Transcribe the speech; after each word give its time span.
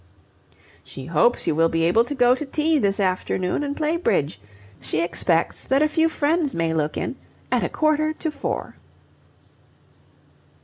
"She 0.83 1.05
hopes 1.05 1.45
you 1.45 1.53
will 1.53 1.69
be 1.69 1.83
able 1.83 2.03
to 2.05 2.15
go 2.15 2.33
to 2.33 2.43
tea 2.43 2.79
this 2.79 2.99
afternoon 2.99 3.63
and 3.63 3.77
play 3.77 3.97
bridge. 3.97 4.41
She 4.79 4.99
expects 4.99 5.63
that 5.65 5.83
a 5.83 5.87
few 5.87 6.09
friends 6.09 6.55
may 6.55 6.73
look 6.73 6.97
in 6.97 7.17
at 7.51 7.63
a 7.63 7.69
quarter 7.69 8.11
to 8.13 8.31
four." 8.31 8.77